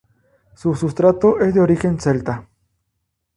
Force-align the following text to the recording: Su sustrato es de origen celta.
Su 0.55 0.73
sustrato 0.73 1.39
es 1.39 1.53
de 1.53 1.59
origen 1.61 1.99
celta. 1.99 2.47